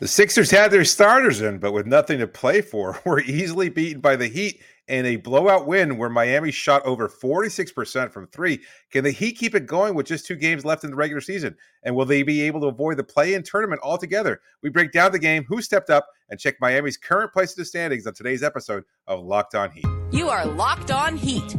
[0.00, 4.00] The Sixers had their starters in, but with nothing to play for, were easily beaten
[4.00, 8.60] by the Heat in a blowout win where Miami shot over 46% from three.
[8.90, 11.54] Can the Heat keep it going with just two games left in the regular season?
[11.82, 14.40] And will they be able to avoid the play in tournament altogether?
[14.62, 17.66] We break down the game, who stepped up, and check Miami's current place in the
[17.66, 19.84] standings on today's episode of Locked On Heat.
[20.12, 21.54] You are Locked On Heat,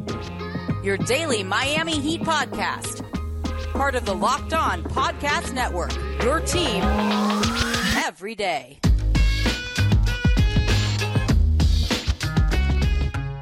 [0.83, 3.03] your daily Miami Heat podcast,
[3.73, 6.81] part of the Locked On Podcast Network, your team
[8.11, 8.77] every day.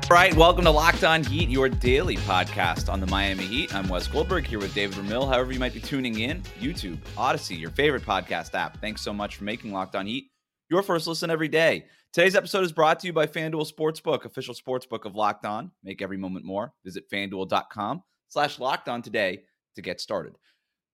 [0.04, 3.74] All right, welcome to Locked On Heat, your daily podcast on the Miami Heat.
[3.74, 5.28] I'm Wes Goldberg here with David Ramil.
[5.28, 8.80] However, you might be tuning in, YouTube, Odyssey, your favorite podcast app.
[8.80, 10.30] Thanks so much for making Locked On Heat
[10.70, 11.86] your first listen every day.
[12.14, 15.72] Today's episode is brought to you by FanDuel Sportsbook, official sportsbook of Locked On.
[15.84, 16.74] Make every moment more.
[16.86, 19.42] Visit fanduel.com slash locked on today
[19.76, 20.36] to get started.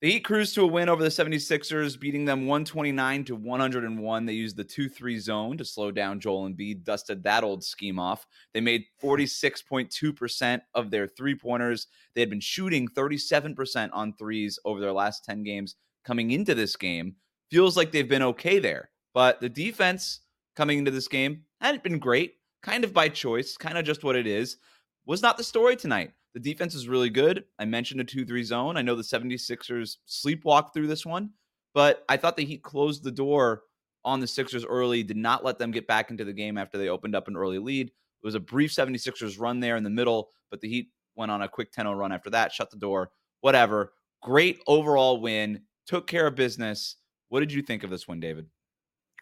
[0.01, 4.25] The Heat cruised to a win over the 76ers, beating them 129 to 101.
[4.25, 7.63] They used the 2 3 zone to slow down Joel and Embiid, dusted that old
[7.63, 8.27] scheme off.
[8.53, 11.87] They made 46.2% of their three pointers.
[12.13, 16.75] They had been shooting 37% on threes over their last 10 games coming into this
[16.75, 17.15] game.
[17.49, 18.89] Feels like they've been okay there.
[19.13, 20.19] But the defense
[20.57, 24.17] coming into this game hadn't been great, kind of by choice, kind of just what
[24.17, 24.57] it is.
[25.05, 26.11] Was not the story tonight.
[26.35, 27.45] The defense is really good.
[27.57, 28.75] I mentioned a 2 3 zone.
[28.75, 31.29] I know the 76ers sleepwalked through this one,
[31.73, 33.63] but I thought the Heat closed the door
[34.03, 36.89] on the Sixers early, did not let them get back into the game after they
[36.89, 37.87] opened up an early lead.
[37.87, 41.41] It was a brief 76ers run there in the middle, but the Heat went on
[41.41, 43.93] a quick 10 0 run after that, shut the door, whatever.
[44.21, 46.97] Great overall win, took care of business.
[47.29, 48.47] What did you think of this one, David?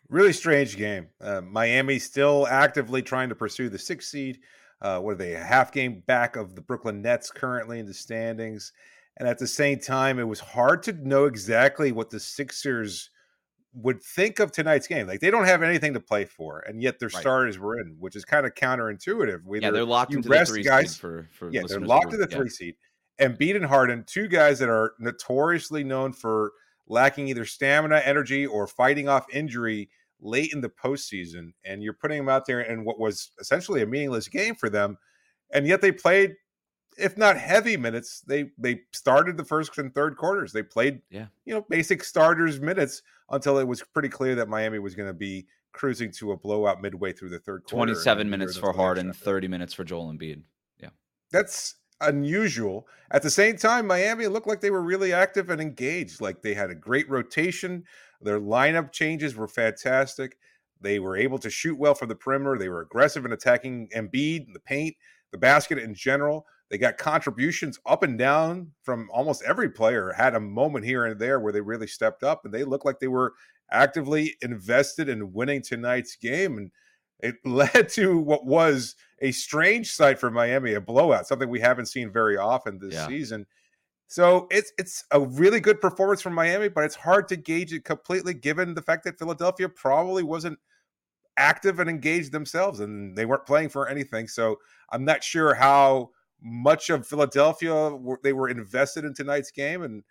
[0.09, 1.09] Really strange game.
[1.21, 4.39] Uh, Miami still actively trying to pursue the sixth seed.
[4.83, 5.33] Uh, what are they?
[5.33, 8.73] A half game back of the Brooklyn Nets currently in the standings.
[9.17, 13.09] And at the same time, it was hard to know exactly what the Sixers
[13.75, 15.07] would think of tonight's game.
[15.07, 17.21] Like they don't have anything to play for, and yet their right.
[17.21, 19.41] starters were in, which is kind of counterintuitive.
[19.61, 22.27] Yeah, they're locked into the three guys, seed for, for yeah, they're locked to the
[22.29, 22.37] yeah.
[22.37, 22.75] three seed.
[23.19, 26.51] And Embiid and Harden, two guys that are notoriously known for
[26.87, 29.89] lacking either stamina, energy, or fighting off injury
[30.23, 33.85] late in the postseason, and you're putting them out there in what was essentially a
[33.85, 34.97] meaningless game for them,
[35.53, 36.35] and yet they played,
[36.97, 40.53] if not heavy minutes, they they started the first and third quarters.
[40.53, 44.79] They played, yeah, you know, basic starters minutes until it was pretty clear that Miami
[44.79, 47.75] was going to be cruising to a blowout midway through the third quarter.
[47.75, 50.43] Twenty-seven minutes for Harden, thirty minutes for Joel Embiid.
[50.79, 50.89] Yeah,
[51.31, 52.87] that's unusual.
[53.11, 56.21] At the same time, Miami looked like they were really active and engaged.
[56.21, 57.83] Like they had a great rotation.
[58.21, 60.37] Their lineup changes were fantastic.
[60.81, 62.57] They were able to shoot well from the perimeter.
[62.57, 64.95] They were aggressive in attacking Embiid, the paint,
[65.31, 66.45] the basket in general.
[66.69, 70.11] They got contributions up and down from almost every player.
[70.11, 72.99] Had a moment here and there where they really stepped up, and they looked like
[72.99, 73.33] they were
[73.71, 76.57] actively invested in winning tonight's game.
[76.57, 76.71] And
[77.23, 81.87] it led to what was a strange sight for Miami, a blowout, something we haven't
[81.87, 83.07] seen very often this yeah.
[83.07, 83.47] season.
[84.07, 87.83] So it's it's a really good performance from Miami, but it's hard to gauge it
[87.83, 90.59] completely given the fact that Philadelphia probably wasn't
[91.37, 94.27] active and engaged themselves and they weren't playing for anything.
[94.27, 94.59] So
[94.91, 100.03] I'm not sure how much of Philadelphia were, they were invested in tonight's game and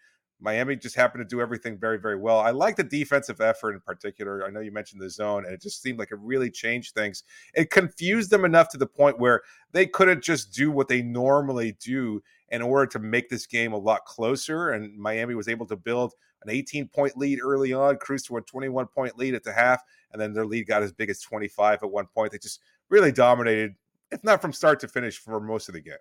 [0.42, 2.40] Miami just happened to do everything very, very well.
[2.40, 4.44] I like the defensive effort in particular.
[4.44, 7.22] I know you mentioned the zone, and it just seemed like it really changed things.
[7.54, 11.76] It confused them enough to the point where they couldn't just do what they normally
[11.80, 14.70] do in order to make this game a lot closer.
[14.70, 18.42] And Miami was able to build an 18 point lead early on, cruise to a
[18.42, 19.80] 21 point lead at the half,
[20.12, 22.32] and then their lead got as big as 25 at one point.
[22.32, 23.74] They just really dominated,
[24.10, 25.94] if not from start to finish, for most of the game.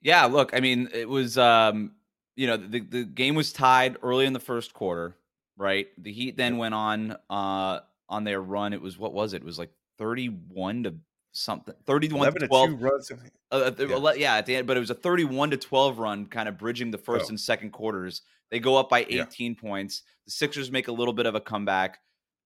[0.00, 1.92] Yeah, look, I mean, it was um
[2.36, 5.16] you know, the, the game was tied early in the first quarter,
[5.56, 5.88] right?
[5.98, 8.72] The Heat then went on uh on their run.
[8.72, 9.42] It was what was it?
[9.42, 10.94] It was like 31 to
[11.32, 13.10] something 31 to 12 runs.
[13.50, 14.12] Uh, uh yeah.
[14.14, 14.36] yeah.
[14.36, 16.98] at the end but it was a 31 to 12 run kind of bridging the
[16.98, 17.28] first oh.
[17.30, 19.60] and second quarters they go up by 18 yeah.
[19.60, 22.00] points the sixers make a little bit of a comeback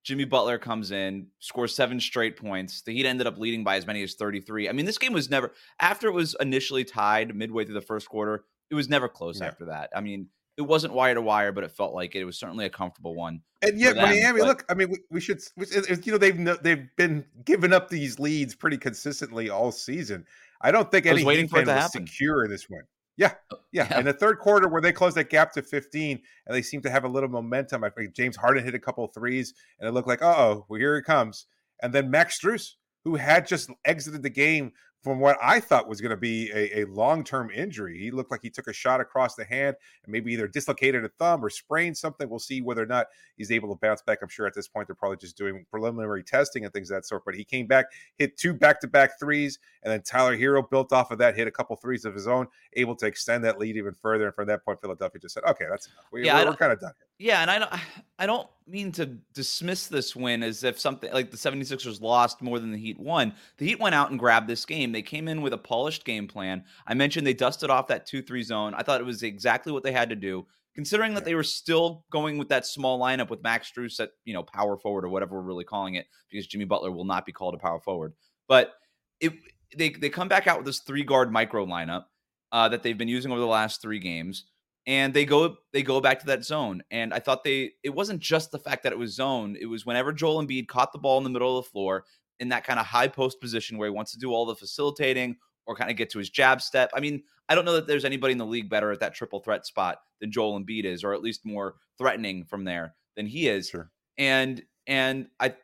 [0.04, 3.88] jimmy butler comes in scores seven straight points the heat ended up leading by as
[3.88, 7.64] many as 33 i mean this game was never after it was initially tied midway
[7.64, 9.46] through the first quarter it was never close yeah.
[9.46, 9.90] after that.
[9.94, 12.20] I mean, it wasn't wire to wire, but it felt like it.
[12.20, 13.42] It was certainly a comfortable one.
[13.62, 14.46] And yet, them, Miami, but...
[14.46, 18.54] look, I mean, we, we should, you know, they've they've been giving up these leads
[18.54, 20.24] pretty consistently all season.
[20.60, 22.06] I don't think any waiting for it to was happen.
[22.06, 22.82] secure in this one.
[23.18, 23.86] Yeah, oh, yeah.
[23.90, 23.98] yeah.
[23.98, 26.90] In the third quarter, where they closed that gap to 15, and they seem to
[26.90, 27.82] have a little momentum.
[27.82, 30.78] I think James Harden hit a couple of threes, and it looked like, oh, well,
[30.78, 31.46] here it comes.
[31.82, 32.72] And then Max Strus,
[33.04, 34.72] who had just exited the game
[35.06, 37.96] from what I thought was going to be a, a long term injury.
[37.96, 41.08] He looked like he took a shot across the hand and maybe either dislocated a
[41.10, 42.28] thumb or sprained something.
[42.28, 43.06] We'll see whether or not
[43.36, 44.18] he's able to bounce back.
[44.20, 47.06] I'm sure at this point they're probably just doing preliminary testing and things of that
[47.06, 47.24] sort.
[47.24, 47.86] But he came back,
[48.18, 51.46] hit two back to back threes, and then Tyler Herro built off of that, hit
[51.46, 54.26] a couple threes of his own, able to extend that lead even further.
[54.26, 56.80] And from that point, Philadelphia just said, okay, that's we, yeah, we're, we're kind of
[56.80, 56.94] done.
[57.18, 57.72] Yeah, and I don't
[58.18, 62.58] I don't mean to dismiss this win as if something like the 76ers lost more
[62.58, 63.34] than the Heat won.
[63.58, 64.90] The Heat went out and grabbed this game.
[64.90, 66.64] They came in with a polished game plan.
[66.86, 68.74] I mentioned they dusted off that 2-3 zone.
[68.74, 70.46] I thought it was exactly what they had to do.
[70.74, 74.34] Considering that they were still going with that small lineup with Max Strus at, you
[74.34, 77.32] know, power forward or whatever we're really calling it, because Jimmy Butler will not be
[77.32, 78.14] called a power forward.
[78.48, 78.72] But
[79.20, 79.32] it
[79.76, 82.04] they they come back out with this three guard micro lineup
[82.52, 84.44] uh, that they've been using over the last three games
[84.86, 86.82] and they go they go back to that zone.
[86.90, 89.84] And I thought they it wasn't just the fact that it was zone; it was
[89.84, 92.04] whenever Joel Embiid caught the ball in the middle of the floor
[92.38, 95.36] in that kind of high post position where he wants to do all the facilitating
[95.66, 96.90] or kind of get to his jab step.
[96.94, 99.40] I mean, I don't know that there's anybody in the league better at that triple
[99.40, 103.48] threat spot than Joel Embiid is, or at least more threatening from there than he
[103.48, 103.68] is.
[103.68, 103.90] Sure.
[104.18, 105.54] And and I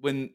[0.00, 0.30] when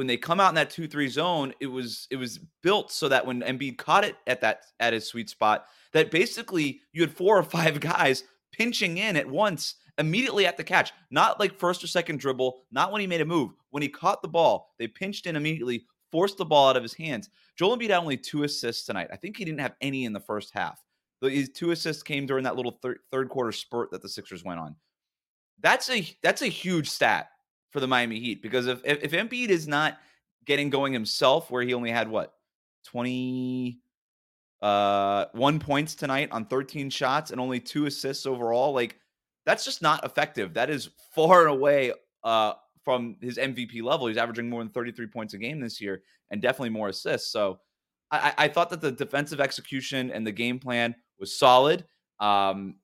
[0.00, 3.06] when they come out in that two three zone, it was it was built so
[3.06, 7.14] that when Embiid caught it at that at his sweet spot, that basically you had
[7.14, 10.94] four or five guys pinching in at once immediately at the catch.
[11.10, 13.50] Not like first or second dribble, not when he made a move.
[13.72, 16.94] When he caught the ball, they pinched in immediately, forced the ball out of his
[16.94, 17.28] hands.
[17.58, 19.10] Joel Embiid had only two assists tonight.
[19.12, 20.82] I think he didn't have any in the first half.
[21.20, 24.60] His two assists came during that little thir- third quarter spurt that the Sixers went
[24.60, 24.76] on.
[25.60, 27.28] That's a that's a huge stat
[27.70, 29.98] for the Miami Heat because if if, if Embiid is not
[30.44, 32.34] getting going himself, where he only had what
[32.84, 33.80] twenty
[34.62, 38.72] uh, one points tonight on 13 shots and only two assists overall.
[38.72, 38.96] Like
[39.46, 40.54] that's just not effective.
[40.54, 41.92] That is far away
[42.24, 44.06] uh, from his MVP level.
[44.06, 47.32] He's averaging more than 33 points a game this year and definitely more assists.
[47.32, 47.60] So
[48.10, 51.84] I, I thought that the defensive execution and the game plan was solid.
[52.18, 52.76] Um,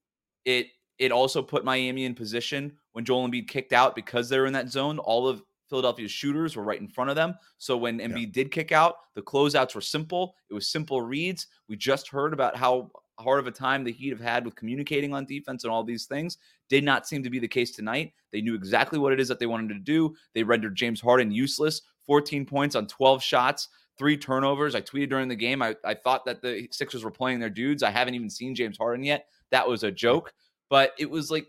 [0.45, 4.47] it it also put Miami in position when Joel Embiid kicked out because they were
[4.47, 4.99] in that zone.
[4.99, 7.35] All of Philadelphia's shooters were right in front of them.
[7.59, 8.33] So when Embiid yeah.
[8.33, 10.35] did kick out, the closeouts were simple.
[10.49, 11.49] It was simple reads.
[11.69, 15.15] We just heard about how hard of a time the Heat have had with communicating
[15.15, 16.39] on defense and all these things.
[16.69, 18.13] Did not seem to be the case tonight.
[18.33, 20.15] They knew exactly what it is that they wanted to do.
[20.35, 21.83] They rendered James Harden useless.
[22.07, 23.69] 14 points on 12 shots,
[23.99, 24.75] three turnovers.
[24.75, 25.61] I tweeted during the game.
[25.61, 27.83] I, I thought that the Sixers were playing their dudes.
[27.83, 29.27] I haven't even seen James Harden yet.
[29.51, 30.33] That was a joke.
[30.69, 31.47] But it was like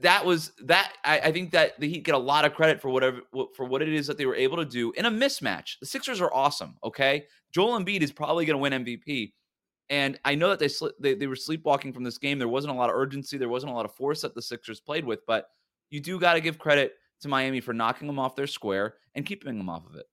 [0.00, 2.90] that was that I, I, think that the Heat get a lot of credit for
[2.90, 3.20] whatever
[3.54, 5.78] for what it is that they were able to do in a mismatch.
[5.80, 6.76] The Sixers are awesome.
[6.82, 9.32] Okay, Joel Embiid is probably going to win MVP,
[9.88, 10.68] and I know that they,
[11.00, 12.38] they they were sleepwalking from this game.
[12.38, 13.38] There wasn't a lot of urgency.
[13.38, 15.48] There wasn't a lot of force that the Sixers played with, but
[15.90, 19.24] you do got to give credit to Miami for knocking them off their square and
[19.24, 20.06] keeping them off of it.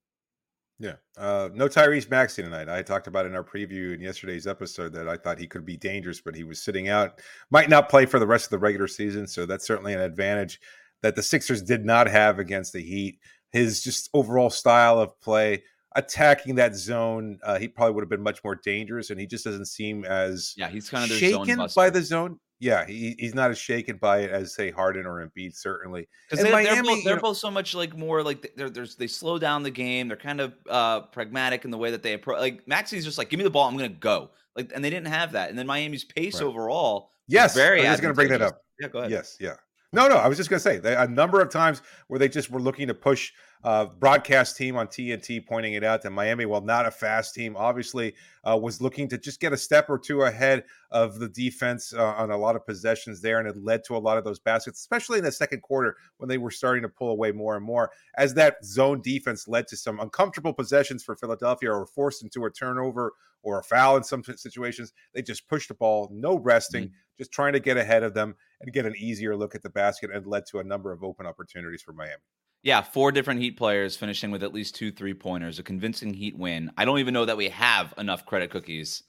[0.79, 0.95] Yeah.
[1.17, 2.67] Uh, no Tyrese Maxey tonight.
[2.67, 5.77] I talked about in our preview in yesterday's episode that I thought he could be
[5.77, 8.87] dangerous, but he was sitting out, might not play for the rest of the regular
[8.87, 9.25] season.
[9.27, 10.59] So that's certainly an advantage
[11.01, 13.19] that the Sixers did not have against the Heat.
[13.51, 15.63] His just overall style of play,
[15.95, 19.45] attacking that zone, uh, he probably would have been much more dangerous, and he just
[19.45, 23.51] doesn't seem as yeah, he's kind of shaken by the zone yeah, he, he's not
[23.51, 26.07] as shaken by it as say Harden or Embiid, certainly.
[26.29, 29.37] Because they, are both, they're both so much like more like they're, there's they slow
[29.37, 30.07] down the game.
[30.07, 32.39] They're kind of uh, pragmatic in the way that they approach.
[32.39, 34.31] Like Maxey's just like, give me the ball, I'm gonna go.
[34.55, 35.49] Like, and they didn't have that.
[35.49, 36.47] And then Miami's pace right.
[36.47, 37.85] overall, yes, very.
[37.85, 38.61] I was going to bring that up.
[38.79, 39.11] Yeah, go ahead.
[39.11, 39.55] Yes, yeah.
[39.91, 42.29] No, no, I was just going to say they, a number of times where they
[42.29, 43.31] just were looking to push
[43.65, 47.57] uh, broadcast team on TNT pointing it out that Miami, while not a fast team,
[47.57, 48.13] obviously
[48.47, 52.13] uh, was looking to just get a step or two ahead of the defense uh,
[52.13, 54.79] on a lot of possessions there, and it led to a lot of those baskets,
[54.79, 57.89] especially in the second quarter when they were starting to pull away more and more.
[58.19, 62.51] As that zone defense led to some uncomfortable possessions for Philadelphia, or forced into a
[62.51, 67.17] turnover or a foul in some situations, they just pushed the ball, no resting, mm-hmm.
[67.17, 70.11] just trying to get ahead of them and get an easier look at the basket,
[70.13, 72.21] and led to a number of open opportunities for Miami.
[72.65, 76.35] Yeah, four different Heat players finishing with at least two three pointers, a convincing Heat
[76.35, 76.71] win.
[76.75, 79.03] I don't even know that we have enough credit cookies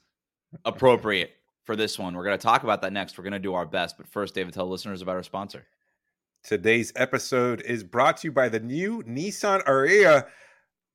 [0.63, 1.31] appropriate
[1.65, 2.13] for this one.
[2.13, 3.17] We're going to talk about that next.
[3.17, 3.97] We're going to do our best.
[3.97, 5.65] But first, David, tell listeners about our sponsor.
[6.43, 10.27] Today's episode is brought to you by the new Nissan Ariya,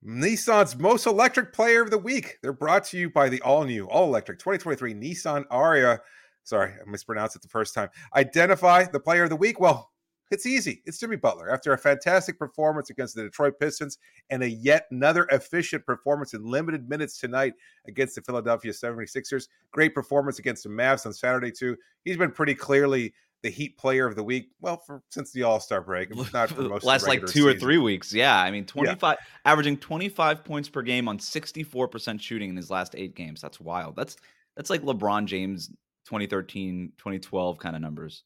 [0.07, 2.39] Nissan's most electric player of the week.
[2.43, 5.99] They're brought to you by the all new, all electric 2023 Nissan Ariya.
[6.45, 7.89] Sorry, I mispronounced it the first time.
[8.15, 9.59] Identify the player of the week.
[9.59, 9.92] Well,
[10.33, 10.83] it's easy.
[10.87, 11.51] It's Jimmy Butler.
[11.51, 13.99] After a fantastic performance against the Detroit Pistons
[14.31, 17.53] and a yet another efficient performance in limited minutes tonight
[17.87, 21.77] against the Philadelphia 76ers, great performance against the Mavs on Saturday, too.
[22.07, 23.13] He's been pretty clearly
[23.43, 24.49] the Heat Player of the Week.
[24.63, 27.51] Well, for since the All Star break, not for most last like two season.
[27.51, 28.15] or three weeks.
[28.15, 29.53] Yeah, I mean, twenty five, yeah.
[29.53, 33.15] averaging twenty five points per game on sixty four percent shooting in his last eight
[33.15, 33.43] games.
[33.43, 33.97] That's wild.
[33.97, 34.17] That's
[34.57, 35.69] that's like LeBron James
[36.07, 38.25] 2013, 2012 kind of numbers.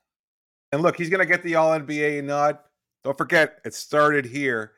[0.73, 2.58] And look, he's going to get the All NBA nod.
[3.04, 4.73] Don't forget, it started here.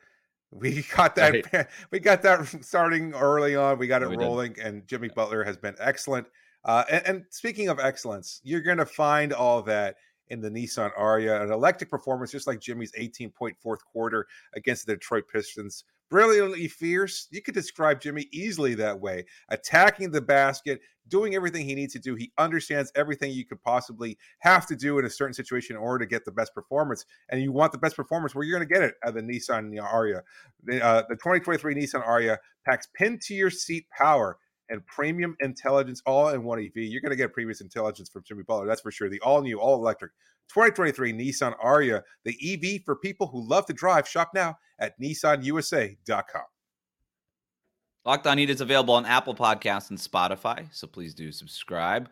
[0.51, 1.53] We got that.
[1.53, 1.67] Right.
[1.91, 3.77] We got that starting early on.
[3.77, 4.65] We got it rolling, did.
[4.65, 6.27] and Jimmy Butler has been excellent.
[6.65, 9.95] Uh, and, and, speaking of excellence, you're going to find all that
[10.27, 14.85] in the Nissan Ariya, an electric performance, just like Jimmy's 18 point fourth quarter against
[14.85, 17.27] the Detroit Pistons brilliantly fierce.
[17.31, 19.25] You could describe Jimmy easily that way.
[19.49, 22.15] Attacking the basket, doing everything he needs to do.
[22.15, 26.05] He understands everything you could possibly have to do in a certain situation in order
[26.05, 27.05] to get the best performance.
[27.29, 29.73] And you want the best performance where you're going to get it at the Nissan
[29.73, 30.21] Ariya.
[30.63, 34.37] The, uh, the 2023 Nissan Ariya packs pin to your seat power
[34.69, 36.71] and premium intelligence all in one EV.
[36.75, 39.09] You're going to get previous intelligence from Jimmy Butler, that's for sure.
[39.09, 40.11] The all new, all electric
[40.49, 44.07] 2023 Nissan Ariya, the EV for people who love to drive.
[44.07, 46.43] Shop now at nissanusa.com.
[48.05, 52.09] Locked on Heat is available on Apple Podcasts and Spotify, so please do subscribe.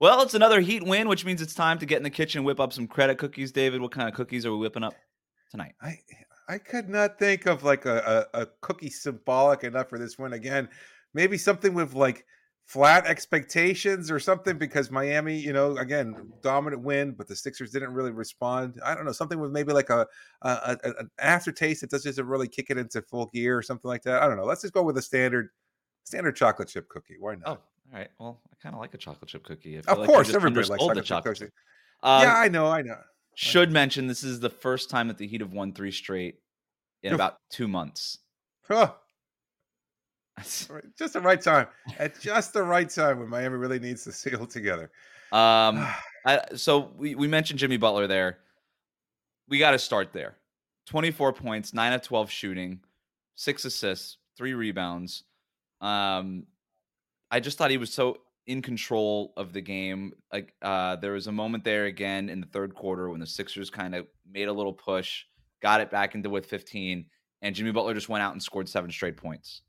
[0.00, 2.60] Well, it's another Heat win, which means it's time to get in the kitchen, whip
[2.60, 3.52] up some credit cookies.
[3.52, 4.94] David, what kind of cookies are we whipping up
[5.50, 5.74] tonight?
[5.82, 5.98] I
[6.48, 10.32] I could not think of like a, a, a cookie symbolic enough for this win.
[10.32, 10.68] Again,
[11.12, 12.24] maybe something with like
[12.68, 17.94] flat expectations or something because Miami, you know, again, dominant win, but the Sixers didn't
[17.94, 18.78] really respond.
[18.84, 20.06] I don't know, something with maybe like a,
[20.42, 24.02] a, a an aftertaste that doesn't really kick it into full gear or something like
[24.02, 24.22] that.
[24.22, 24.44] I don't know.
[24.44, 25.48] Let's just go with a standard
[26.04, 27.16] standard chocolate chip cookie.
[27.18, 27.42] Why not?
[27.46, 27.60] Oh, all
[27.98, 28.08] right.
[28.20, 29.78] Well, I kind of like a chocolate chip cookie.
[29.78, 31.52] of like course, everybody likes chocolate, chocolate chip cookie.
[32.02, 32.98] Um, yeah, I know, I know.
[33.34, 36.34] Should mention this is the first time that the Heat have won three straight
[37.02, 38.18] in about two months.
[38.62, 38.92] Huh
[40.98, 41.66] just the right time
[41.98, 44.90] at just the right time when Miami really needs to seal together.
[45.32, 45.86] Um,
[46.26, 48.38] I, so we, we mentioned Jimmy Butler there.
[49.48, 50.36] We got to start there.
[50.86, 52.80] 24 points, 9 of 12 shooting,
[53.36, 55.24] 6 assists, 3 rebounds.
[55.80, 56.46] Um,
[57.30, 60.12] I just thought he was so in control of the game.
[60.32, 63.70] Like uh, there was a moment there again in the third quarter when the Sixers
[63.70, 65.24] kind of made a little push,
[65.62, 67.04] got it back into with 15,
[67.42, 69.62] and Jimmy Butler just went out and scored seven straight points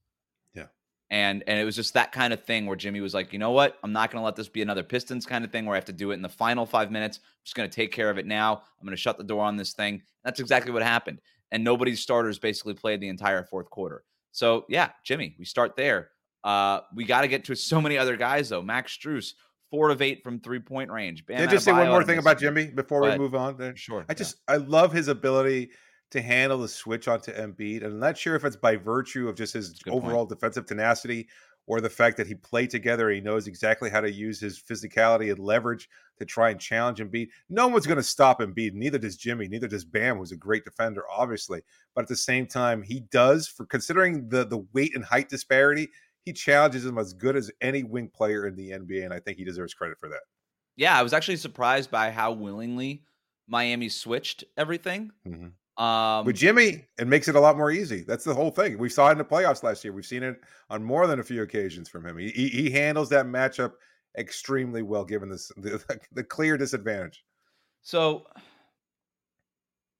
[1.11, 3.51] and and it was just that kind of thing where Jimmy was like, you know
[3.51, 5.77] what, I'm not going to let this be another Pistons kind of thing where I
[5.77, 7.17] have to do it in the final five minutes.
[7.17, 8.61] I'm just going to take care of it now.
[8.79, 10.01] I'm going to shut the door on this thing.
[10.23, 11.19] That's exactly what happened.
[11.51, 14.03] And nobody's starters basically played the entire fourth quarter.
[14.31, 16.09] So yeah, Jimmy, we start there.
[16.43, 18.61] Uh, we got to get to so many other guys though.
[18.61, 19.33] Max Strus,
[19.71, 21.25] four of eight from three point range.
[21.25, 23.57] Bam Can I just say one more thing about Jimmy before we move on?
[23.57, 23.75] There?
[23.75, 24.05] Sure.
[24.07, 24.55] I just yeah.
[24.55, 25.71] I love his ability
[26.11, 27.83] to handle the switch onto Embiid.
[27.83, 30.29] And I'm not sure if it's by virtue of just his overall point.
[30.29, 31.27] defensive tenacity
[31.69, 33.11] or the fact that he played together.
[33.11, 35.87] He knows exactly how to use his physicality and leverage
[36.17, 37.29] to try and challenge Embiid.
[37.47, 38.73] No one's going to stop Embiid.
[38.73, 39.47] Neither does Jimmy.
[39.47, 41.61] Neither does Bam, who's a great defender, obviously.
[41.93, 45.89] But at the same time, he does for considering the the weight and height disparity.
[46.25, 49.37] He challenges him as good as any wing player in the NBA, and I think
[49.37, 50.21] he deserves credit for that.
[50.75, 53.03] Yeah, I was actually surprised by how willingly
[53.47, 55.11] Miami switched everything.
[55.27, 55.47] Mm-hmm.
[55.79, 58.03] Um, With Jimmy, it makes it a lot more easy.
[58.03, 58.77] That's the whole thing.
[58.77, 59.93] We saw it in the playoffs last year.
[59.93, 62.17] We've seen it on more than a few occasions from him.
[62.17, 63.73] He, he, he handles that matchup
[64.17, 65.81] extremely well, given this the,
[66.11, 67.23] the clear disadvantage.
[67.81, 68.27] So,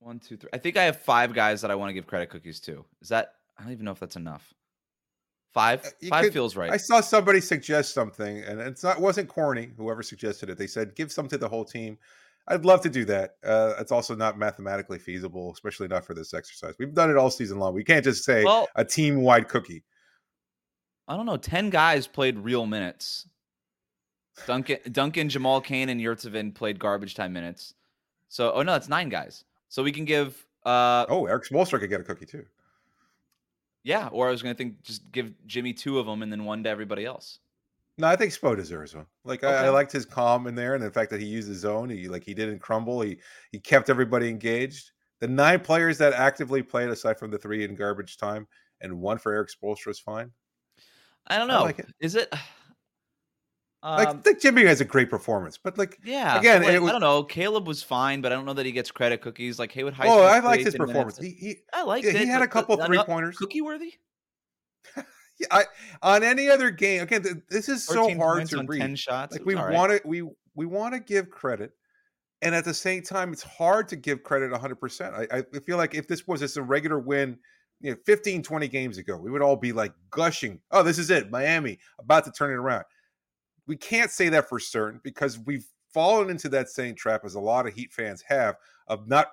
[0.00, 0.50] one, two, three.
[0.52, 2.84] I think I have five guys that I want to give credit cookies to.
[3.00, 3.32] Is that?
[3.58, 4.52] I don't even know if that's enough.
[5.54, 6.70] Five, uh, five could, feels right.
[6.70, 9.70] I saw somebody suggest something, and it's not wasn't corny.
[9.78, 11.98] Whoever suggested it, they said give some to the whole team.
[12.50, 13.36] I'd love to do that.
[13.44, 16.74] Uh, it's also not mathematically feasible, especially not for this exercise.
[16.78, 17.74] We've done it all season long.
[17.74, 19.84] We can't just say well, a team wide cookie.
[21.06, 21.36] I don't know.
[21.36, 23.28] Ten guys played real minutes.
[24.46, 27.74] Duncan, Duncan, Jamal Cain, and Yurtseven played garbage time minutes.
[28.28, 29.44] So, oh no, that's nine guys.
[29.68, 30.46] So we can give.
[30.64, 32.44] uh Oh, Erik Spoelstra could get a cookie too.
[33.82, 36.44] Yeah, or I was going to think just give Jimmy two of them and then
[36.44, 37.38] one to everybody else.
[38.00, 39.04] No, I think Spo deserves one.
[39.24, 39.54] Like okay.
[39.54, 41.90] I, I, liked his calm in there, and the fact that he used his zone.
[41.90, 43.02] He like he didn't crumble.
[43.02, 43.18] He
[43.52, 44.90] he kept everybody engaged.
[45.20, 48.48] The nine players that actively played, aside from the three in garbage time,
[48.80, 50.30] and one for Erik Spoelstra is fine.
[51.26, 51.58] I don't know.
[51.58, 51.92] I like it.
[52.00, 52.32] Is it?
[53.82, 56.88] Um, like, I think Jimmy has a great performance, but like, yeah, again, like, was,
[56.88, 57.22] I don't know.
[57.22, 59.58] Caleb was fine, but I don't know that he gets credit cookies.
[59.58, 60.08] Like Haywood High.
[60.08, 61.18] Oh, I liked his performance.
[61.18, 62.20] He, he, I liked yeah, it.
[62.20, 63.36] He had a couple three pointers.
[63.36, 63.92] Cookie worthy.
[65.50, 65.64] I,
[66.02, 68.80] on any other game, again, this is so hard to read.
[68.80, 69.34] Ten shots.
[69.34, 70.22] Like we want to, we
[70.54, 71.72] we want to give credit,
[72.42, 74.76] and at the same time, it's hard to give credit 100.
[74.76, 77.38] percent I, I feel like if this was just a regular win,
[77.80, 80.60] you know, 15, 20 games ago, we would all be like gushing.
[80.70, 82.84] Oh, this is it, Miami about to turn it around.
[83.66, 87.40] We can't say that for certain because we've fallen into that same trap as a
[87.40, 88.56] lot of Heat fans have
[88.86, 89.28] of not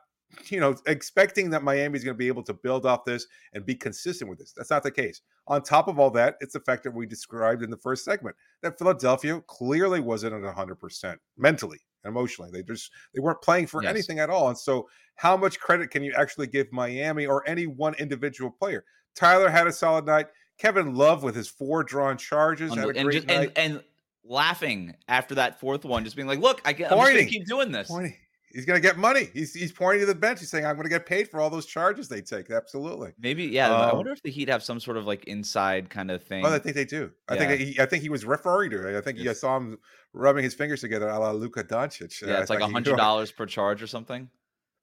[0.50, 3.76] you know, expecting that Miami's going to be able to build off this and be
[3.76, 4.54] consistent with this.
[4.56, 5.22] That's not the case.
[5.48, 8.36] On top of all that, it's the fact that we described in the first segment
[8.62, 12.52] that Philadelphia clearly wasn't at 100% mentally, and emotionally.
[12.52, 13.90] They just they weren't playing for yes.
[13.90, 14.50] anything at all.
[14.50, 18.84] And so, how much credit can you actually give Miami or any one individual player?
[19.16, 20.28] Tyler had a solid night.
[20.60, 23.52] Kevin Love with his four drawn charges had a and, just, night.
[23.56, 23.84] And, and
[24.24, 27.48] laughing after that fourth one, just being like, "Look, I, am just going to keep
[27.48, 28.16] doing this." Pointing
[28.52, 29.30] he's going to get money.
[29.34, 30.40] He's he's pointing to the bench.
[30.40, 33.14] He's saying, "I'm going to get paid for all those charges they take." Absolutely.
[33.20, 33.70] Maybe, yeah.
[33.70, 36.46] Um, I wonder if the Heat have some sort of like inside kind of thing.
[36.46, 37.12] Oh, I think they do.
[37.28, 37.40] I yeah.
[37.40, 38.98] think he, I think he was referring to it.
[38.98, 39.78] I think I saw him
[40.14, 42.22] rubbing his fingers together, a la Luka Doncic.
[42.22, 44.30] Yeah, it's I like a hundred dollars per charge or something.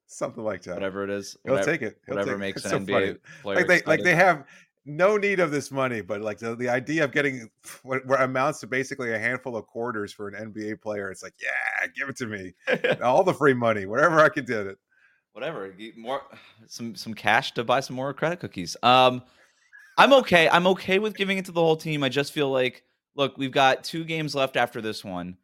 [0.06, 0.74] Something like that.
[0.74, 1.98] Whatever it is, he'll take it.
[2.06, 2.72] He'll whatever take makes it.
[2.72, 3.16] an so NBA funny.
[3.42, 4.44] player like they like they have
[4.86, 7.50] no need of this money, but like the, the idea of getting
[7.82, 11.34] what, what, amounts to basically a handful of quarters for an NBA player, it's like,
[11.40, 12.54] yeah, give it to me,
[13.02, 14.78] all the free money, whatever I can get it.
[15.32, 16.22] Whatever, more
[16.68, 18.76] some some cash to buy some more credit cookies.
[18.84, 19.22] Um,
[19.98, 20.48] I'm okay.
[20.48, 22.04] I'm okay with giving it to the whole team.
[22.04, 22.84] I just feel like,
[23.16, 25.36] look, we've got two games left after this one.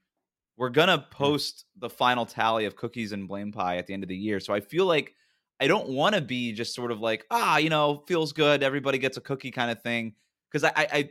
[0.56, 1.10] We're gonna hmm.
[1.10, 4.38] post the final tally of cookies and blame pie at the end of the year,
[4.38, 5.14] so I feel like
[5.60, 8.62] I don't want to be just sort of like, ah, you know, feels good.
[8.62, 10.14] Everybody gets a cookie kind of thing.
[10.52, 11.10] Cause I, I, I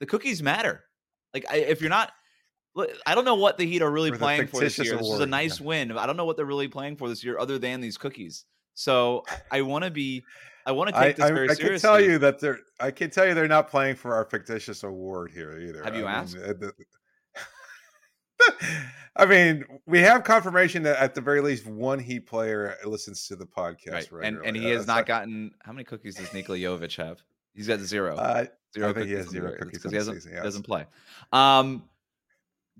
[0.00, 0.84] the cookies matter.
[1.34, 2.12] Like I, if you're not,
[3.04, 4.94] I don't know what the Heat are really playing for this year.
[4.94, 5.04] Award.
[5.04, 5.66] This is a nice yeah.
[5.66, 5.98] win.
[5.98, 8.46] I don't know what they're really playing for this year other than these cookies.
[8.74, 10.24] So I want to be,
[10.64, 11.88] I want to take this I, very I, I seriously.
[11.88, 14.24] I can tell you that they're, I can tell you they're not playing for our
[14.24, 15.84] fictitious award here either.
[15.84, 16.36] Have you I asked?
[16.36, 16.72] Mean, the,
[19.16, 23.36] I mean, we have confirmation that at the very least one Heat player listens to
[23.36, 24.26] the podcast, right?
[24.26, 27.22] And and he has not gotten how many cookies does Nikola Jovic have?
[27.54, 28.16] He's got zero.
[28.16, 30.42] Uh, zero I think he has zero cookies because he season, yes.
[30.42, 30.86] doesn't play.
[31.32, 31.84] Um,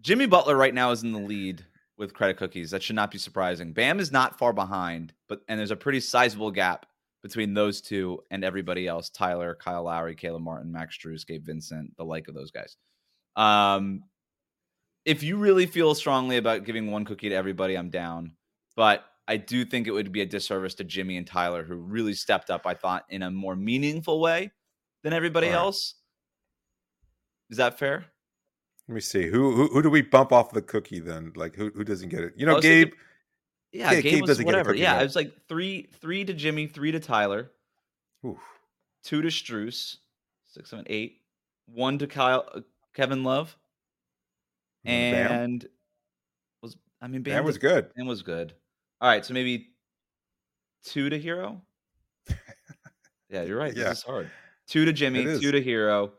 [0.01, 1.65] Jimmy Butler right now is in the lead
[1.99, 2.71] with credit cookies.
[2.71, 3.73] That should not be surprising.
[3.73, 6.87] Bam is not far behind, but and there's a pretty sizable gap
[7.23, 11.95] between those two and everybody else: Tyler, Kyle Lowry, Caleb Martin, Max Strus, Gabe Vincent,
[11.97, 12.77] the like of those guys.
[13.37, 14.05] Um,
[15.11, 18.33] if you really feel strongly about giving one cookie to everybody, I'm down.
[18.77, 22.15] But I do think it would be a disservice to Jimmy and Tyler, who really
[22.15, 24.53] stepped up, I thought, in a more meaningful way
[25.03, 25.57] than everybody right.
[25.57, 25.95] else.
[27.51, 28.05] Is that fair?
[28.87, 29.27] Let me see.
[29.27, 31.33] Who, who who do we bump off the cookie then?
[31.35, 32.35] Like who who doesn't get it?
[32.37, 32.89] You know, Gabe.
[32.89, 32.99] Thinking,
[33.73, 34.73] yeah, Gabe, Gabe doesn't whatever.
[34.73, 37.51] get a Yeah, it was like three three to Jimmy, three to Tyler,
[38.25, 38.39] Oof.
[39.03, 39.97] two to Strus,
[40.47, 41.19] six, seven, eight,
[41.67, 42.61] one to Kyle, uh,
[42.95, 43.57] Kevin Love,
[44.85, 45.71] and Bam.
[46.63, 47.95] was I mean Bam, Bam was good.
[47.95, 48.55] Bam was good.
[49.01, 49.69] All right, so maybe
[50.85, 51.61] two to Herro.
[53.31, 53.75] yeah, you're right.
[53.75, 53.91] Yeah.
[53.91, 54.31] This is hard.
[54.67, 56.11] Two to Jimmy, two to Herro.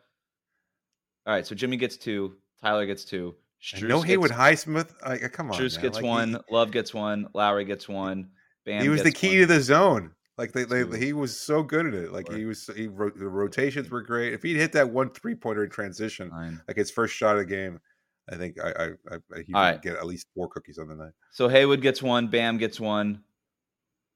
[1.26, 3.36] All right, so Jimmy gets two, Tyler gets two.
[3.82, 4.92] no Haywood Highsmith.
[5.06, 5.70] Like, come on, man.
[5.70, 8.30] gets like, one, he, Love gets one, Lowry gets one.
[8.66, 9.48] Bam he was the key one.
[9.48, 10.12] to the zone.
[10.38, 12.12] Like they, they, he was so good at it.
[12.12, 14.34] Like he was, he wrote the rotations were great.
[14.34, 16.60] If he'd hit that one three pointer in transition, Nine.
[16.68, 17.80] like his first shot of the game,
[18.30, 19.82] I think I, I, I he right.
[19.82, 21.14] get at least four cookies on the night.
[21.32, 23.24] So Haywood gets one, Bam gets one,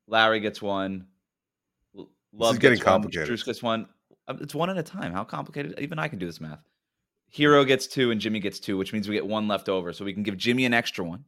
[0.07, 1.07] Lowry gets one,
[2.37, 3.29] Love this is getting complicated.
[3.29, 3.87] One, Strus gets one.
[4.27, 5.13] Uh, it's one at a time.
[5.13, 5.79] How complicated?
[5.79, 6.59] Even I can do this math.
[7.35, 9.93] Herro gets two and Jimmy gets two, which means we get one left over.
[9.93, 11.23] So we can give Jimmy an extra one.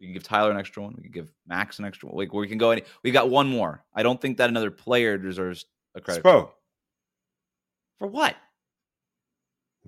[0.00, 0.94] We can give Tyler an extra one.
[0.96, 2.18] We can give Max an extra one.
[2.18, 2.82] Like we can go any.
[3.02, 3.84] We got one more.
[3.94, 6.24] I don't think that another player deserves a credit.
[6.24, 6.50] Spo.
[7.98, 8.36] For what?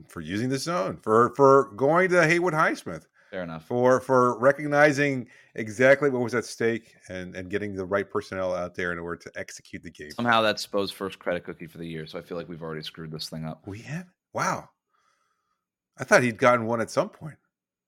[0.08, 3.06] For using the zone, for for going to Haywood Highsmith.
[3.30, 3.64] Fair enough.
[3.64, 8.74] For for recognizing exactly what was at stake and and getting the right personnel out
[8.74, 10.10] there in order to execute the game.
[10.10, 12.82] Somehow that's Spo's first credit cookie for the year, so I feel like we've already
[12.82, 13.66] screwed this thing up.
[13.66, 14.06] We have.
[14.32, 14.68] Wow.
[15.98, 17.36] I thought he'd gotten one at some point.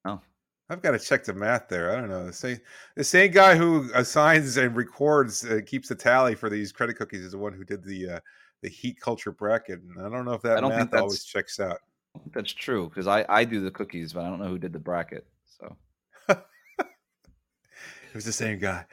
[0.05, 0.21] Oh.
[0.69, 1.93] I've got to check the math there.
[1.93, 2.27] I don't know.
[2.27, 2.59] The same
[2.95, 7.25] the same guy who assigns and records uh, keeps the tally for these credit cookies
[7.25, 8.21] is the one who did the uh,
[8.63, 9.81] the heat culture bracket.
[9.81, 11.79] And I don't know if that math always checks out.
[12.33, 14.79] That's true because I I do the cookies, but I don't know who did the
[14.79, 15.27] bracket.
[15.47, 15.77] So
[16.29, 16.39] it
[18.15, 18.85] was the same guy.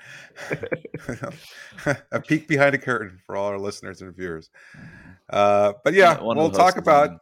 [2.12, 4.50] a peek behind a curtain for all our listeners and viewers.
[5.32, 7.20] Uh, but yeah, yeah we'll talk about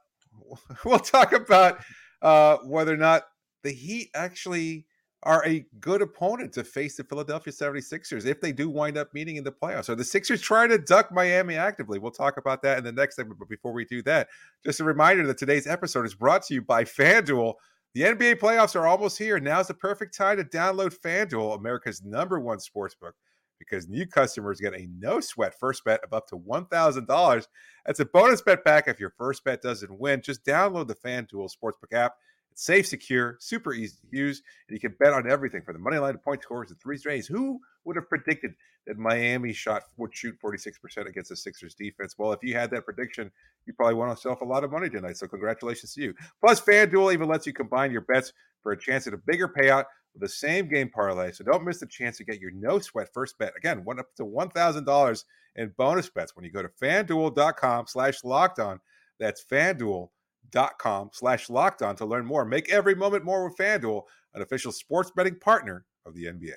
[0.85, 1.77] we'll talk about
[2.21, 3.23] uh, whether or not
[3.63, 4.85] the Heat actually
[5.23, 9.37] are a good opponent to face the Philadelphia 76ers if they do wind up meeting
[9.37, 9.89] in the playoffs.
[9.89, 11.97] Are the Sixers trying to duck Miami actively?
[11.97, 13.39] We'll talk about that in the next segment.
[13.39, 14.27] But before we do that,
[14.63, 17.55] just a reminder that today's episode is brought to you by FanDuel.
[17.95, 19.39] The NBA playoffs are almost here.
[19.39, 23.13] Now's the perfect time to download FanDuel, America's number one sportsbook,
[23.57, 27.47] because new customers get a no sweat first bet of up to $1,000.
[27.87, 30.21] That's a bonus bet back if your first bet doesn't win.
[30.21, 32.13] Just download the FanDuel Sportsbook app
[32.57, 35.79] It's safe, secure, super easy to use, and you can bet on everything from the
[35.79, 37.27] money line to point scores and three strays.
[37.27, 38.55] Who would have predicted
[38.87, 42.15] that Miami shot would shoot 46% against the Sixers defense?
[42.17, 43.29] Well, if you had that prediction,
[43.67, 45.17] you probably won yourself a lot of money tonight.
[45.17, 46.15] So congratulations to you.
[46.43, 49.85] Plus, FanDuel even lets you combine your bets for a chance at a bigger payout
[50.15, 51.33] with the same game parlay.
[51.33, 53.53] So don't miss the chance to get your no sweat first bet.
[53.55, 55.23] Again, one up to $1,000
[55.57, 58.79] in bonus bets when you go to fanduel.com slash locked on.
[59.19, 60.09] That's fanduel
[60.51, 62.45] dot com slash locked on to learn more.
[62.45, 66.53] Make every moment more with FanDuel, an official sports betting partner of the NBA.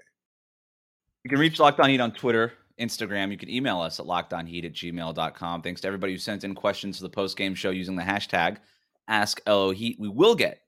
[1.24, 3.30] You can reach Locked On Heat on Twitter, Instagram.
[3.30, 5.62] You can email us at lockedonheat at gmail.com.
[5.62, 8.58] Thanks to everybody who sent in questions to the post game show using the hashtag
[9.10, 9.98] AskLOHeat.
[9.98, 10.60] We will get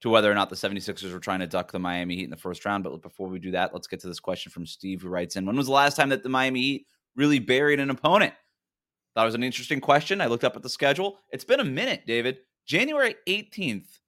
[0.00, 2.36] to whether or not the 76ers were trying to duck the Miami Heat in the
[2.36, 2.84] first round.
[2.84, 5.46] But before we do that, let's get to this question from Steve, who writes in
[5.46, 8.34] When was the last time that the Miami Heat really buried an opponent?
[9.14, 10.20] That was an interesting question.
[10.20, 11.18] I looked up at the schedule.
[11.30, 12.38] It's been a minute, David.
[12.66, 13.98] January 18th,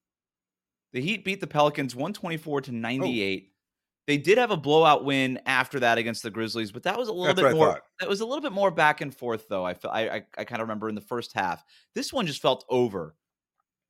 [0.93, 3.45] the Heat beat the Pelicans 124 to 98.
[3.47, 3.53] Oh.
[4.07, 7.13] They did have a blowout win after that against the Grizzlies, but that was a
[7.13, 7.81] little That's bit more.
[7.99, 9.67] That was a little bit more back and forth, though.
[9.67, 11.65] I I, I kind of remember in the first half.
[11.95, 13.17] This one just felt over,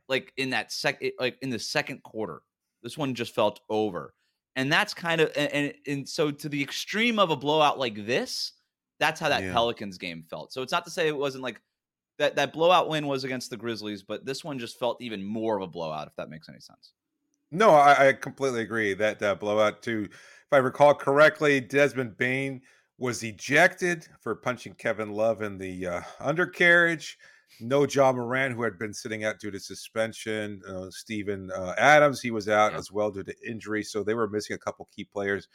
[0.09, 2.41] like in that sec, like in the second quarter.
[2.83, 4.15] This one just felt over,
[4.55, 8.07] and that's kind of and, and, and so to the extreme of a blowout like
[8.07, 8.53] this,
[8.99, 9.53] that's how that yeah.
[9.53, 10.51] Pelicans game felt.
[10.51, 11.61] So it's not to say it wasn't like
[12.19, 15.57] that that blowout win was against the Grizzlies, but this one just felt even more
[15.57, 16.09] of a blowout.
[16.09, 16.93] If that makes any sense.
[17.51, 20.09] No, I, I completely agree that uh, blowout too.
[20.11, 22.63] If I recall correctly, Desmond Bane
[22.99, 27.19] was ejected for punching Kevin Love in the uh, undercarriage.
[27.61, 30.61] No Ja Morant, who had been sitting out due to suspension.
[30.69, 32.79] Uh, Steven uh, Adams, he was out yeah.
[32.79, 33.83] as well due to injury.
[33.83, 35.49] So they were missing a couple key players.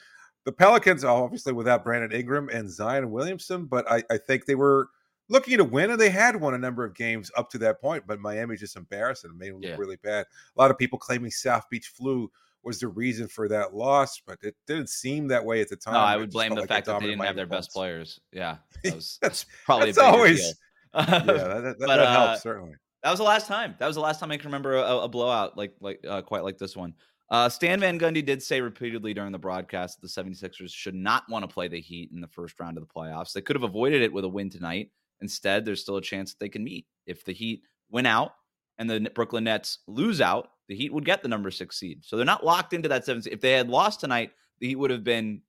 [0.45, 4.89] The Pelicans, obviously, without Brandon Ingram and Zion Williamson, but I, I think they were
[5.31, 8.03] looking to win, and they had won a number of games up to that point,
[8.05, 9.71] but Miami just embarrassed them, made them yeah.
[9.71, 10.25] look really bad.
[10.55, 12.29] A lot of people claiming South Beach flu
[12.63, 15.95] was the reason for that loss, but it didn't seem that way at the time.
[15.95, 18.19] No, I would blame the like fact that they didn't Miami have their best players.
[18.31, 20.53] Yeah, that was, that's probably that's always
[20.93, 22.75] yeah, that, that, but, that uh, helps certainly.
[23.03, 23.75] That was the last time.
[23.79, 26.43] That was the last time I can remember a, a blowout like like uh, quite
[26.43, 26.93] like this one.
[27.31, 31.23] Uh, Stan Van Gundy did say repeatedly during the broadcast that the 76ers should not
[31.29, 33.31] want to play the Heat in the first round of the playoffs.
[33.31, 34.91] They could have avoided it with a win tonight.
[35.21, 36.87] Instead, there's still a chance that they can meet.
[37.05, 38.33] If the Heat win out
[38.77, 42.03] and the Brooklyn Nets lose out, the Heat would get the number six seed.
[42.03, 43.25] So they're not locked into that seventh.
[43.25, 43.33] Seed.
[43.33, 45.41] If they had lost tonight, the Heat would have been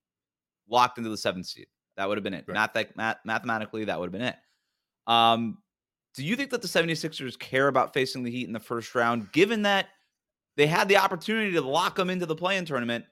[0.68, 1.66] locked into the seventh seed.
[1.96, 2.44] That would have been it.
[2.46, 2.54] Right.
[2.54, 4.36] Math- math- mathematically, that would have been it.
[5.06, 5.58] Um,
[6.14, 9.32] do you think that the 76ers care about facing the Heat in the first round,
[9.32, 9.86] given that
[10.56, 13.04] they had the opportunity to lock them into the play-in tournament?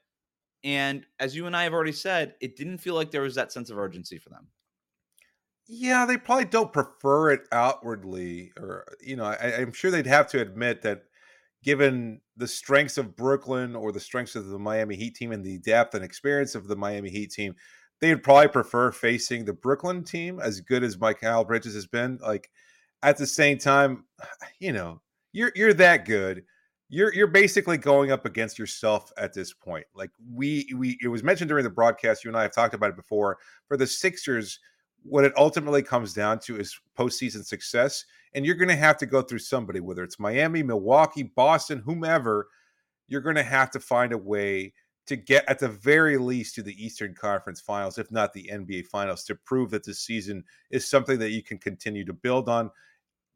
[0.63, 3.51] And as you and I have already said, it didn't feel like there was that
[3.51, 4.47] sense of urgency for them.
[5.73, 10.27] Yeah, they probably don't prefer it outwardly, or you know, I, I'm sure they'd have
[10.31, 11.03] to admit that
[11.63, 15.59] given the strengths of Brooklyn or the strengths of the Miami Heat team and the
[15.59, 17.55] depth and experience of the Miami Heat team,
[18.01, 22.19] they'd probably prefer facing the Brooklyn team as good as Mikal Bridges has been.
[22.21, 22.49] Like
[23.01, 24.03] at the same time,
[24.59, 26.43] you know, you're you're that good.
[26.89, 29.85] You're you're basically going up against yourself at this point.
[29.95, 32.89] Like we we it was mentioned during the broadcast, you and I have talked about
[32.89, 33.37] it before.
[33.69, 34.59] For the Sixers,
[35.03, 38.05] what it ultimately comes down to is postseason success.
[38.33, 42.47] And you're going to have to go through somebody, whether it's Miami, Milwaukee, Boston, whomever,
[43.07, 44.73] you're going to have to find a way
[45.07, 48.85] to get at the very least to the Eastern Conference Finals, if not the NBA
[48.87, 52.69] Finals, to prove that this season is something that you can continue to build on.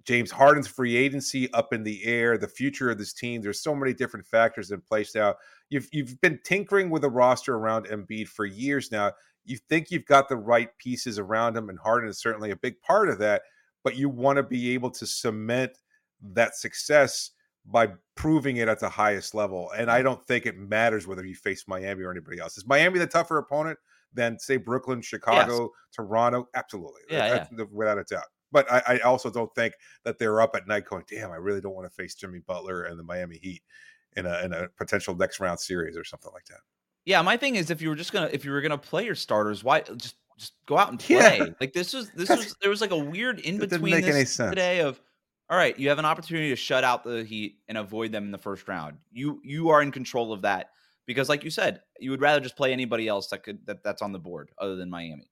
[0.06, 3.42] James Harden's free agency up in the air, the future of this team.
[3.42, 5.36] There's so many different factors in place now.
[5.70, 9.14] You've you've been tinkering with a roster around Embiid for years now
[9.46, 12.80] you think you've got the right pieces around him, and Harden is certainly a big
[12.82, 13.44] part of that.
[13.84, 15.78] But you want to be able to cement
[16.34, 17.32] that success
[17.66, 19.72] by proving it at the highest level.
[19.76, 22.58] And I don't think it matters whether you face Miami or anybody else.
[22.58, 23.80] Is Miami the tougher opponent
[24.14, 25.70] than say Brooklyn, Chicago, yes.
[25.94, 26.48] Toronto?
[26.54, 27.64] Absolutely, yeah, yeah.
[27.72, 28.26] without a doubt.
[28.52, 29.74] But I, I, also don't think
[30.06, 32.84] that they're up at night going, "Damn, I really don't want to face Jimmy Butler
[32.84, 33.62] and the Miami Heat
[34.16, 36.60] in a in a potential next round series or something like that."
[37.06, 39.16] Yeah, my thing is if you were just gonna if you were gonna play your
[39.16, 41.38] starters, why just just go out and play?
[41.38, 41.46] Yeah.
[41.62, 45.00] Like this was this was there was like a weird in between this today of
[45.50, 48.32] all right, you have an opportunity to shut out the Heat and avoid them in
[48.32, 48.98] the first round.
[49.12, 50.72] You you are in control of that
[51.06, 54.02] because, like you said, you would rather just play anybody else that could that, that's
[54.02, 55.30] on the board other than Miami.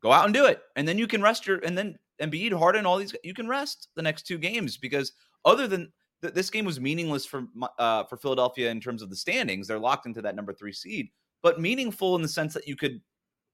[0.00, 2.86] Go out and do it, and then you can rest your and then Embiid, Harden,
[2.86, 5.12] all these you can rest the next two games because
[5.44, 7.44] other than th- this game was meaningless for
[7.78, 9.66] uh, for Philadelphia in terms of the standings.
[9.68, 11.08] They're locked into that number three seed,
[11.42, 13.00] but meaningful in the sense that you could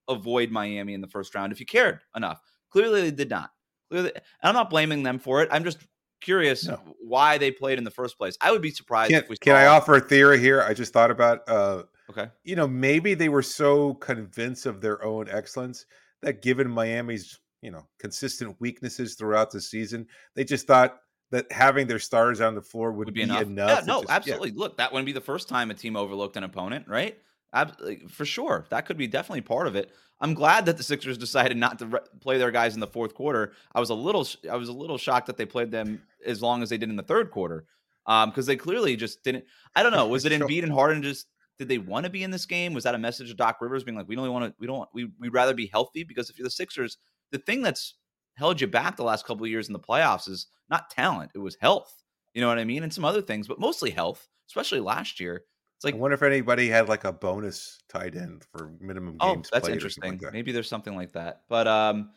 [0.09, 2.40] avoid Miami in the first round if you cared enough.
[2.70, 3.50] Clearly, they did not.
[3.90, 5.48] Clearly, I'm not blaming them for it.
[5.53, 5.79] I'm just
[6.20, 6.81] curious No.
[7.00, 8.37] why they played in the first place.
[8.40, 10.62] I would be surprised Can, if we can I saw- offer a theory here?
[10.62, 12.29] I just thought about uh Okay.
[12.44, 15.87] you know, maybe they were so convinced of their own excellence
[16.20, 20.98] that given Miami's, you know, consistent weaknesses throughout the season, they just thought
[21.35, 23.42] that having their stars on the floor would, would be, be enough.
[23.42, 23.68] enough.
[23.68, 24.14] yeah, no, just- yeah.
[24.16, 24.51] absolutely.
[24.53, 27.18] Look, that wouldn't be the first time a team overlooked an opponent, right?
[27.53, 29.92] Ab- for sure, that could be definitely part of it.
[30.20, 33.14] I'm glad that the Sixers decided not to re- play their guys in the fourth
[33.14, 33.53] quarter.
[33.75, 36.40] I was a little, sh- I was a little shocked that they played them as
[36.42, 37.66] long as they did in the third quarter,
[38.07, 39.44] um, because they clearly just didn't.
[39.77, 40.07] I don't know.
[40.14, 40.33] Was it.
[40.33, 41.27] Embiid and Harden just?
[41.59, 42.75] Did they want to be in this game?
[42.75, 44.88] Was that a message of Doc Rivers being like, we don't want to, we don't,
[44.92, 46.99] we we'd rather be healthy because if you're the Sixers,
[47.31, 47.94] the thing that's
[48.35, 51.38] held you back the last couple of years in the playoffs is not talent, it
[51.38, 52.03] was health.
[52.35, 52.83] You know what I mean?
[52.83, 55.44] And some other things, but mostly health, especially last year.
[55.77, 59.35] It's like, I wonder if anybody had like a bonus tight end for minimum oh,
[59.35, 60.11] games that's played or interesting.
[60.11, 60.33] like that.
[60.33, 61.42] Maybe there's something like that.
[61.49, 62.11] But um,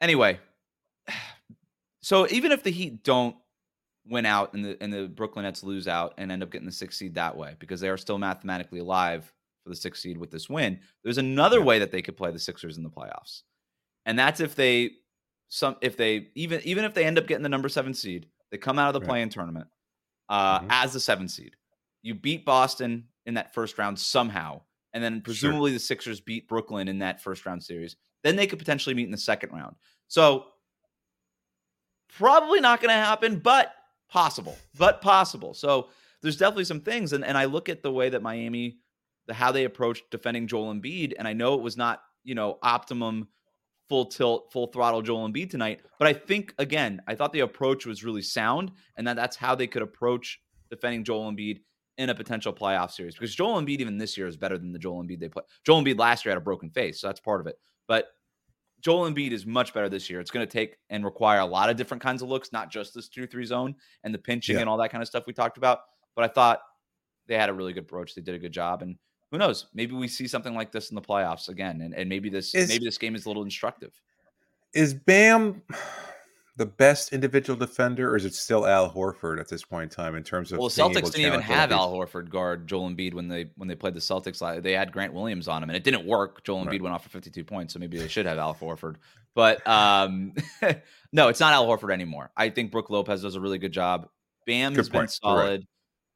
[0.00, 0.38] anyway,
[2.00, 3.36] so even if the Heat don't
[4.06, 6.72] win out and the and the Brooklyn Nets lose out and end up getting the
[6.72, 10.30] sixth seed that way because they are still mathematically alive for the sixth seed with
[10.30, 11.64] this win, there's another Yeah.
[11.64, 13.42] way that they could play the Sixers in the playoffs,
[14.06, 14.90] and that's if they
[15.54, 18.56] some if they even even if they end up getting the number seven seed, they
[18.56, 19.08] come out of the Right.
[19.08, 19.68] play-in tournament
[20.30, 20.66] uh, Mhm.
[20.70, 21.56] as the seven seed.
[22.00, 24.62] You beat Boston in that first round somehow,
[24.94, 27.96] and then presumably the Sixers beat Brooklyn in that first round series.
[28.24, 29.76] Then they could potentially meet in the second round.
[30.08, 30.46] So
[32.08, 33.74] probably not going to happen, but
[34.08, 34.56] possible.
[34.78, 35.52] But possible.
[35.52, 35.90] So
[36.22, 38.78] there's definitely some things, and and I look at the way that Miami,
[39.26, 42.58] the how they approached defending Joel Embiid, and I know it was not you know
[42.62, 43.28] optimum
[43.92, 45.82] full tilt, full throttle Joel Embiid tonight.
[45.98, 49.54] But I think again, I thought the approach was really sound, and that that's how
[49.54, 51.60] they could approach defending Joel Embiid
[51.98, 53.12] in a potential playoff series.
[53.16, 55.42] Because Joel Embiid even this year is better than the Joel Embiid they play.
[55.66, 57.56] Joel Embiid last year had a broken face, so that's part of it.
[57.86, 58.06] But
[58.80, 60.20] Joel Embiid is much better this year.
[60.20, 62.94] It's going to take and require a lot of different kinds of looks, not just
[62.94, 63.74] this two three zone
[64.04, 64.62] and the pinching Yeah.
[64.62, 65.80] and all that kind of stuff we talked about.
[66.16, 66.60] But I thought
[67.26, 68.14] they had a really good approach.
[68.14, 68.96] They did a good job, and
[69.32, 69.66] who knows?
[69.74, 72.68] Maybe we see something like this in the playoffs again, and, and maybe this Is-
[72.68, 73.92] maybe this game is a little instructive.
[74.74, 75.60] Is Bam
[76.56, 80.14] the best individual defender, or is it still Al Horford at this point in time
[80.14, 80.58] in terms of?
[80.58, 83.94] Well, Celtics didn't even have Al Horford guard Joel Embiid when they when they played
[83.94, 84.62] the Celtics.
[84.62, 86.44] They had Grant Williams on him, and it didn't work.
[86.44, 86.82] Joel Embiid Right.
[86.82, 88.96] went off for 52 points, so maybe they should have Al Horford.
[89.34, 90.34] But um,
[91.12, 92.30] no, it's not Al Horford anymore.
[92.36, 94.08] I think Brook Lopez does a really good job.
[94.46, 95.18] Bam Good has been point.
[95.22, 95.64] Right.
[95.66, 95.66] solid.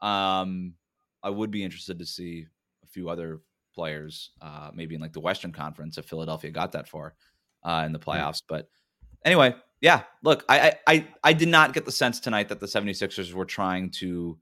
[0.00, 0.74] Um,
[1.22, 2.46] I would be interested to see
[2.96, 3.40] few other
[3.74, 7.14] players, uh, maybe in like the Western Conference if Philadelphia got that far
[7.62, 8.40] uh, in the playoffs.
[8.48, 8.70] But
[9.22, 12.66] anyway, yeah, look, I, I I I did not get the sense tonight that the
[12.66, 14.38] 76ers were trying to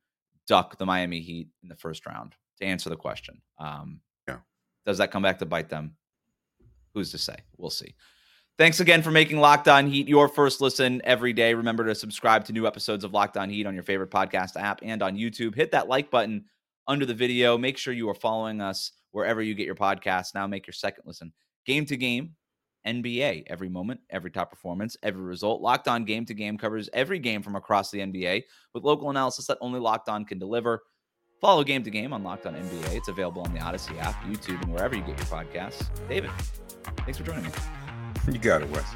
[0.46, 3.42] duck the Miami Heat in the first round to answer the question.
[3.58, 4.38] Um, Yeah.
[4.86, 5.96] Does that come back to bite them?
[6.94, 7.36] Who's to say?
[7.56, 7.96] We'll see.
[8.56, 11.54] Thanks again for making Locked On Heat your first listen every day.
[11.54, 14.78] Remember to subscribe to new episodes of Locked On Heat on your favorite podcast app
[14.84, 15.56] and on YouTube.
[15.56, 16.44] Hit that like button
[16.86, 17.56] under the video.
[17.58, 20.34] Make sure you are following us wherever you get your podcasts.
[20.34, 21.32] Now make your second listen.
[21.66, 22.34] Game to game,
[22.86, 23.44] NBA.
[23.46, 25.62] Every moment, every top performance, every result.
[25.62, 28.42] Locked On Game to Game covers every game from across the NBA
[28.74, 30.82] with local analysis that only Locked On can deliver.
[31.40, 32.94] Follow Game to Game on Locked On NBA.
[32.94, 35.86] It's available on the Odyssey app, YouTube, and wherever you get your podcasts.
[36.08, 36.30] David,
[36.98, 37.50] thanks for joining me.
[38.30, 38.86] You got it, Wes.